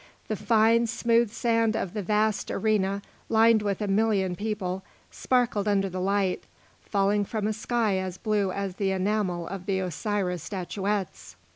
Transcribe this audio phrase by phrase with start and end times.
[0.29, 4.81] The fine, smooth sand of the vast arena lined with a million people,
[5.11, 6.45] sparkled under the light,
[6.81, 11.35] falling from a sky as blue as the enamel of the Osiris statuettes.